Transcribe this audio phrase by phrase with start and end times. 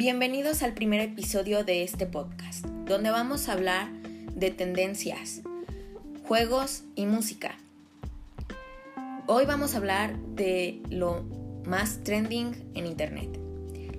[0.00, 3.92] Bienvenidos al primer episodio de este podcast, donde vamos a hablar
[4.34, 5.42] de tendencias,
[6.26, 7.58] juegos y música.
[9.26, 11.22] Hoy vamos a hablar de lo
[11.66, 13.28] más trending en Internet.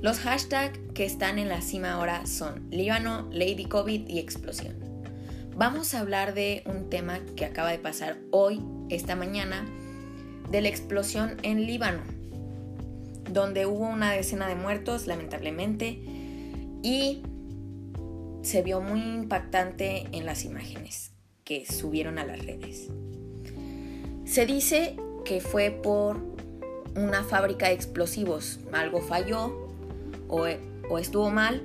[0.01, 4.73] Los hashtags que están en la cima ahora son Líbano, Lady COVID y explosión.
[5.55, 8.59] Vamos a hablar de un tema que acaba de pasar hoy,
[8.89, 9.67] esta mañana,
[10.49, 12.20] de la explosión en Líbano
[13.33, 15.99] donde hubo una decena de muertos, lamentablemente,
[16.83, 17.23] y
[18.41, 21.11] se vio muy impactante en las imágenes
[21.43, 22.87] que subieron a las redes.
[24.25, 26.17] Se dice que fue por
[26.95, 29.69] una fábrica de explosivos, algo falló
[30.27, 30.47] o,
[30.97, 31.61] estuvo mal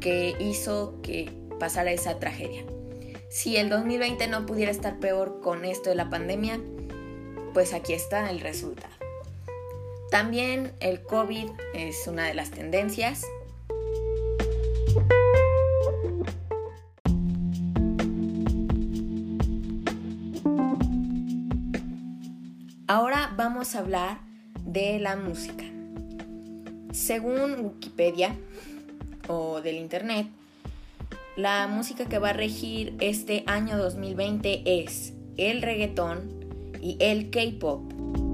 [0.00, 2.64] que hizo que pasara esa tragedia.
[3.28, 6.60] Si el 2020 no pudiera estar peor con esto de la pandemia,
[7.54, 8.99] pues aquí está el resultado.
[10.10, 13.24] También el COVID es una de las tendencias.
[22.88, 24.18] Ahora vamos a hablar
[24.64, 25.64] de la música.
[26.92, 28.34] Según Wikipedia
[29.28, 30.26] o del Internet,
[31.36, 36.28] la música que va a regir este año 2020 es el reggaetón
[36.82, 38.29] y el K-pop.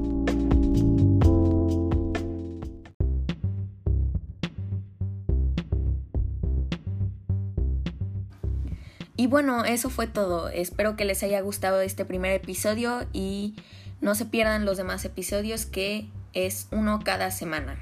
[9.17, 10.48] Y bueno, eso fue todo.
[10.48, 13.56] Espero que les haya gustado este primer episodio y
[14.00, 17.78] no se pierdan los demás episodios que es uno cada semana,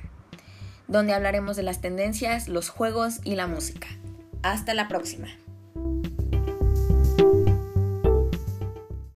[0.87, 3.89] donde hablaremos de las tendencias, los juegos y la música.
[4.43, 5.29] Hasta la próxima.